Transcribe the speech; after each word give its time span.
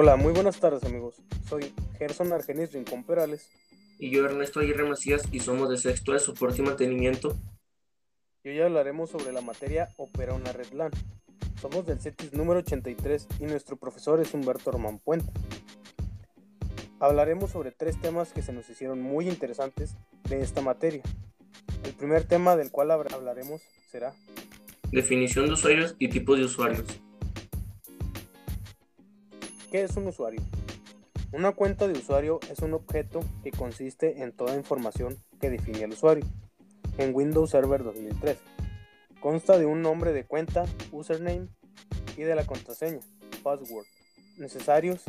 Hola, 0.00 0.14
muy 0.14 0.32
buenas 0.32 0.60
tardes 0.60 0.84
amigos. 0.84 1.16
Soy 1.48 1.74
Gerson 1.98 2.32
Argenis 2.32 2.72
Rincón 2.72 3.02
Perales. 3.02 3.50
Y 3.98 4.10
yo 4.10 4.24
Ernesto 4.24 4.60
Aguirre 4.60 4.88
Macías 4.88 5.24
y 5.32 5.40
somos 5.40 5.68
de 5.70 5.76
sexto 5.76 6.12
de 6.12 6.20
soporte 6.20 6.62
y 6.62 6.64
mantenimiento. 6.64 7.36
Y 8.44 8.50
hoy 8.50 8.60
hablaremos 8.60 9.10
sobre 9.10 9.32
la 9.32 9.40
materia 9.40 9.88
Opera 9.96 10.34
una 10.34 10.52
red 10.52 10.70
LAN. 10.72 10.92
Somos 11.60 11.84
del 11.84 11.98
CETIS 11.98 12.32
número 12.32 12.60
83 12.60 13.26
y 13.40 13.46
nuestro 13.46 13.76
profesor 13.76 14.20
es 14.20 14.32
Humberto 14.32 14.70
Román 14.70 15.00
Puente. 15.00 15.32
Hablaremos 17.00 17.50
sobre 17.50 17.72
tres 17.72 18.00
temas 18.00 18.32
que 18.32 18.42
se 18.42 18.52
nos 18.52 18.70
hicieron 18.70 19.02
muy 19.02 19.28
interesantes 19.28 19.96
de 20.28 20.42
esta 20.42 20.60
materia. 20.60 21.02
El 21.82 21.92
primer 21.94 22.22
tema 22.22 22.54
del 22.54 22.70
cual 22.70 22.92
hablaremos 22.92 23.62
será 23.90 24.14
Definición 24.92 25.46
de 25.46 25.54
usuarios 25.54 25.96
y 25.98 26.08
tipos 26.08 26.38
de 26.38 26.44
usuarios. 26.44 26.86
¿Qué 29.70 29.82
es 29.82 29.94
un 29.98 30.06
usuario? 30.06 30.40
Una 31.30 31.52
cuenta 31.52 31.86
de 31.86 31.92
usuario 31.92 32.40
es 32.50 32.60
un 32.60 32.72
objeto 32.72 33.20
que 33.44 33.50
consiste 33.50 34.22
en 34.22 34.32
toda 34.32 34.56
información 34.56 35.18
que 35.42 35.50
define 35.50 35.84
al 35.84 35.92
usuario. 35.92 36.24
En 36.96 37.14
Windows 37.14 37.50
Server 37.50 37.84
2003 37.84 38.38
consta 39.20 39.58
de 39.58 39.66
un 39.66 39.82
nombre 39.82 40.14
de 40.14 40.24
cuenta, 40.24 40.64
username 40.90 41.48
y 42.16 42.22
de 42.22 42.34
la 42.34 42.46
contraseña, 42.46 43.00
password, 43.42 43.84
necesarios 44.38 45.02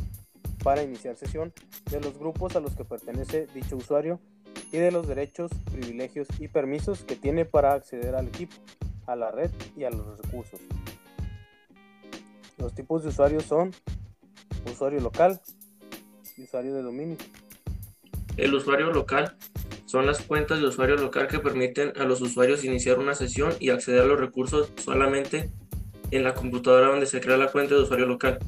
para 0.61 0.83
iniciar 0.83 1.15
sesión, 1.15 1.53
de 1.89 2.01
los 2.01 2.19
grupos 2.19 2.57
a 2.57 2.59
los 2.59 2.75
que 2.75 2.83
pertenece 2.83 3.47
dicho 3.53 3.77
usuario 3.77 4.19
y 4.73 4.77
de 4.77 4.91
los 4.91 5.07
derechos, 5.07 5.51
privilegios 5.71 6.27
y 6.37 6.49
permisos 6.49 7.05
que 7.05 7.15
tiene 7.15 7.45
para 7.45 7.75
acceder 7.75 8.13
al 8.15 8.27
equipo, 8.27 8.55
a 9.07 9.15
la 9.15 9.31
red 9.31 9.51
y 9.77 9.85
a 9.85 9.89
los 9.89 10.19
recursos. 10.19 10.59
Los 12.57 12.75
tipos 12.75 13.03
de 13.03 13.09
usuarios 13.09 13.45
son 13.45 13.71
usuario 14.65 14.99
local 14.99 15.39
y 16.37 16.43
usuario 16.43 16.73
de 16.73 16.81
dominio. 16.81 17.17
El 18.37 18.53
usuario 18.53 18.91
local 18.91 19.35
son 19.85 20.05
las 20.05 20.21
cuentas 20.21 20.59
de 20.59 20.67
usuario 20.67 20.95
local 20.95 21.27
que 21.27 21.39
permiten 21.39 21.93
a 21.99 22.05
los 22.05 22.21
usuarios 22.21 22.63
iniciar 22.63 22.99
una 22.99 23.15
sesión 23.15 23.53
y 23.59 23.69
acceder 23.69 24.01
a 24.01 24.05
los 24.05 24.19
recursos 24.19 24.71
solamente 24.77 25.51
en 26.11 26.23
la 26.23 26.33
computadora 26.33 26.87
donde 26.87 27.05
se 27.05 27.21
crea 27.21 27.37
la 27.37 27.51
cuenta 27.51 27.75
de 27.75 27.81
usuario 27.81 28.05
local. 28.05 28.39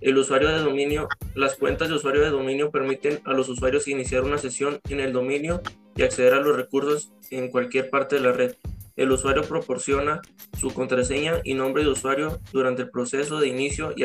El 0.00 0.18
usuario 0.18 0.48
de 0.48 0.58
dominio, 0.58 1.08
las 1.34 1.56
cuentas 1.56 1.88
de 1.88 1.94
usuario 1.94 2.22
de 2.22 2.30
dominio 2.30 2.70
permiten 2.70 3.20
a 3.24 3.32
los 3.32 3.48
usuarios 3.48 3.88
iniciar 3.88 4.24
una 4.24 4.38
sesión 4.38 4.80
en 4.88 5.00
el 5.00 5.12
dominio 5.12 5.62
y 5.96 6.02
acceder 6.02 6.34
a 6.34 6.40
los 6.40 6.56
recursos 6.56 7.12
en 7.30 7.48
cualquier 7.48 7.88
parte 7.88 8.16
de 8.16 8.22
la 8.22 8.32
red. 8.32 8.54
El 8.96 9.10
usuario 9.10 9.42
proporciona 9.42 10.20
su 10.58 10.72
contraseña 10.72 11.40
y 11.42 11.54
nombre 11.54 11.82
de 11.82 11.90
usuario 11.90 12.40
durante 12.52 12.82
el 12.82 12.90
proceso 12.90 13.40
de 13.40 13.48
inicio 13.48 13.92
y, 13.96 14.04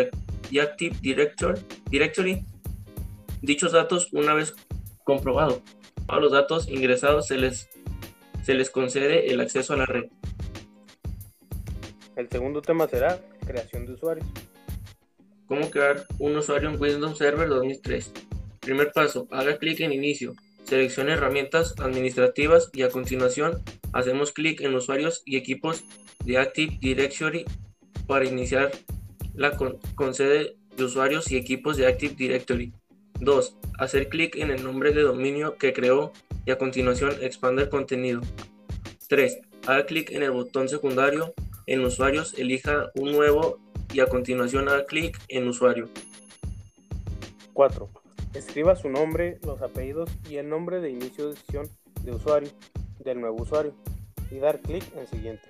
Active 0.58 0.96
Directory. 1.02 2.46
Dichos 3.42 3.72
datos, 3.72 4.12
una 4.12 4.34
vez 4.34 4.56
comprobado 5.04 5.62
a 6.08 6.20
los 6.20 6.32
datos 6.32 6.68
ingresados, 6.68 7.28
se 7.28 7.38
les, 7.38 7.70
se 8.44 8.56
les 8.56 8.70
concede 8.70 9.32
el 9.32 9.40
acceso 9.40 9.74
a 9.74 9.78
la 9.78 9.86
red. 9.86 10.06
El 12.16 12.28
segundo 12.30 12.62
tema 12.62 12.88
será 12.88 13.20
creación 13.46 13.86
de 13.86 13.94
usuarios. 13.94 14.28
¿Cómo 15.46 15.70
crear 15.72 16.06
un 16.20 16.36
usuario 16.36 16.70
en 16.70 16.80
Windows 16.80 17.18
Server 17.18 17.48
2003? 17.48 18.12
Primer 18.60 18.92
paso, 18.92 19.28
haga 19.32 19.58
clic 19.58 19.80
en 19.80 19.94
Inicio, 19.94 20.34
seleccione 20.64 21.14
herramientas 21.14 21.76
administrativas 21.80 22.70
y 22.74 22.84
a 22.84 22.90
continuación 22.90 23.64
hacemos 23.94 24.32
clic 24.32 24.62
en 24.62 24.76
usuarios 24.76 25.24
y 25.26 25.38
equipos 25.38 25.84
de 26.24 26.38
Active 26.38 26.78
Directory 26.80 27.46
para 28.06 28.26
iniciar 28.26 28.72
la 29.40 29.56
concede 29.96 30.58
de 30.76 30.84
usuarios 30.84 31.32
y 31.32 31.38
equipos 31.38 31.78
de 31.78 31.88
Active 31.88 32.14
Directory. 32.14 32.74
2. 33.22 33.56
Hacer 33.80 34.10
clic 34.10 34.36
en 34.36 34.52
el 34.52 34.66
nombre 34.66 34.92
de 34.92 35.02
dominio 35.02 35.56
que 35.56 35.72
creó 35.72 36.12
y 36.46 36.52
a 36.52 36.58
continuación 36.58 37.14
expande 37.22 37.64
el 37.64 37.70
contenido. 37.70 38.20
3. 39.08 39.40
Haga 39.66 39.86
clic 39.86 40.12
en 40.12 40.24
el 40.24 40.32
botón 40.32 40.68
secundario 40.68 41.34
en 41.68 41.86
usuarios, 41.86 42.34
elija 42.38 42.92
un 42.96 43.14
nuevo 43.14 43.60
y 43.94 44.02
a 44.02 44.08
continuación 44.08 44.68
haga 44.68 44.86
clic 44.86 45.18
en 45.30 45.48
usuario. 45.48 45.88
4. 47.54 47.90
Escriba 48.34 48.76
su 48.76 48.90
nombre, 48.90 49.40
los 49.46 49.62
apellidos 49.62 50.10
y 50.30 50.36
el 50.36 50.50
nombre 50.50 50.82
de 50.82 50.90
inicio 50.90 51.30
de 51.30 51.38
sesión 51.38 51.70
de 52.04 52.12
usuario 52.12 52.50
del 53.00 53.22
nuevo 53.22 53.42
usuario 53.44 53.74
y 54.32 54.40
dar 54.40 54.60
clic 54.60 54.84
en 54.98 55.08
siguiente. 55.08 55.48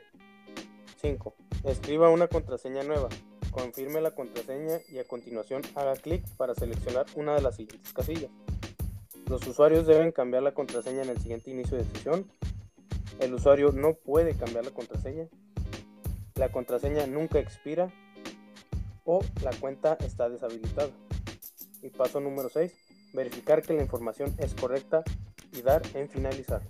5. 1.02 1.36
Escriba 1.64 2.10
una 2.12 2.28
contraseña 2.28 2.84
nueva. 2.84 3.10
Confirme 3.52 4.02
la 4.02 4.12
contraseña 4.12 4.80
y 4.90 5.00
a 5.00 5.06
continuación 5.06 5.64
haga 5.76 5.96
clic 5.96 6.24
para 6.38 6.54
seleccionar 6.54 7.06
una 7.16 7.36
de 7.36 7.42
las 7.42 7.56
siguientes 7.56 7.92
casillas. 7.94 8.32
Los 9.28 9.46
usuarios 9.48 9.88
deben 9.88 10.12
cambiar 10.12 10.44
la 10.44 10.54
contraseña 10.54 11.04
en 11.04 11.10
el 11.10 11.20
siguiente 11.20 11.52
inicio 11.52 11.78
de 11.78 11.86
sesión. 11.86 12.32
El 13.20 13.34
usuario 13.34 13.72
no 13.72 13.94
puede 13.94 14.36
cambiar 14.36 14.66
la 14.66 14.72
contraseña. 14.72 15.28
La 16.36 16.52
contraseña 16.52 17.06
nunca 17.08 17.40
expira 17.40 17.92
o 19.04 19.20
la 19.44 19.52
cuenta 19.52 19.98
está 20.00 20.30
deshabilitada. 20.30 20.92
Y 21.82 21.90
paso 21.90 22.20
número 22.20 22.50
6, 22.50 22.74
verificar 23.14 23.62
que 23.62 23.74
la 23.74 23.82
información 23.82 24.34
es 24.38 24.54
correcta 24.54 25.04
y 25.52 25.62
dar 25.62 25.82
en 25.96 26.10
finalizar. 26.10 26.62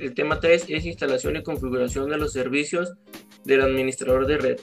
El 0.00 0.14
tema 0.14 0.40
3 0.40 0.64
es 0.70 0.86
instalación 0.86 1.36
y 1.36 1.42
configuración 1.42 2.08
de 2.08 2.16
los 2.16 2.32
servicios 2.32 2.94
del 3.44 3.60
administrador 3.60 4.26
de 4.26 4.38
red. 4.38 4.60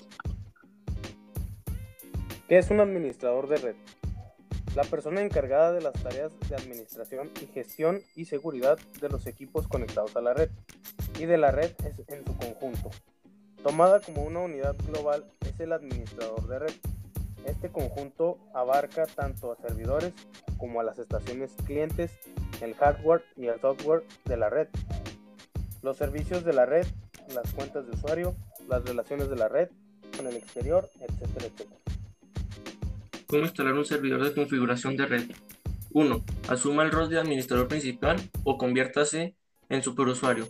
¿Qué 2.49 2.57
es 2.57 2.71
un 2.71 2.79
administrador 2.79 3.47
de 3.47 3.57
red? 3.57 3.75
La 4.75 4.83
persona 4.83 5.21
encargada 5.21 5.73
de 5.73 5.81
las 5.81 5.93
tareas 5.93 6.31
de 6.49 6.55
administración 6.55 7.29
y 7.39 7.45
gestión 7.53 8.01
y 8.15 8.25
seguridad 8.25 8.79
de 8.99 9.09
los 9.09 9.27
equipos 9.27 9.67
conectados 9.67 10.15
a 10.15 10.21
la 10.21 10.33
red 10.33 10.49
y 11.19 11.25
de 11.25 11.37
la 11.37 11.51
red 11.51 11.71
en 12.07 12.25
su 12.25 12.35
conjunto. 12.35 12.89
Tomada 13.61 13.99
como 13.99 14.23
una 14.23 14.39
unidad 14.39 14.75
global 14.87 15.23
es 15.41 15.59
el 15.59 15.71
administrador 15.71 16.47
de 16.47 16.59
red. 16.59 16.73
Este 17.45 17.69
conjunto 17.69 18.39
abarca 18.55 19.05
tanto 19.05 19.51
a 19.51 19.55
servidores 19.57 20.13
como 20.57 20.79
a 20.79 20.83
las 20.83 20.97
estaciones 20.97 21.51
clientes, 21.67 22.11
el 22.59 22.73
hardware 22.73 23.23
y 23.35 23.45
el 23.45 23.61
software 23.61 24.03
de 24.25 24.37
la 24.37 24.49
red, 24.49 24.67
los 25.81 25.97
servicios 25.97 26.43
de 26.43 26.53
la 26.53 26.65
red, 26.65 26.85
las 27.33 27.51
cuentas 27.53 27.85
de 27.85 27.93
usuario, 27.93 28.35
las 28.67 28.83
relaciones 28.83 29.29
de 29.29 29.35
la 29.35 29.47
red 29.47 29.69
con 30.15 30.27
el 30.27 30.35
exterior, 30.35 30.89
etcétera, 30.99 31.47
etcétera. 31.47 31.79
¿Cómo 33.27 33.43
instalar 33.43 33.73
un 33.73 33.85
servidor 33.85 34.23
de 34.23 34.33
configuración 34.33 34.95
de 34.95 35.05
red? 35.05 35.31
1. 35.91 36.23
Asuma 36.49 36.83
el 36.83 36.91
rol 36.91 37.09
de 37.09 37.19
administrador 37.19 37.67
principal 37.67 38.17
o 38.43 38.57
conviértase 38.57 39.35
en 39.69 39.83
superusuario. 39.83 40.47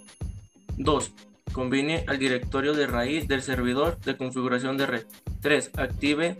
2. 0.77 1.11
Combine 1.53 2.03
al 2.07 2.19
directorio 2.19 2.73
de 2.73 2.85
raíz 2.85 3.27
del 3.27 3.41
servidor 3.41 3.97
de 4.01 4.17
configuración 4.17 4.77
de 4.77 4.85
red. 4.85 5.05
3. 5.41 5.71
Active 5.77 6.37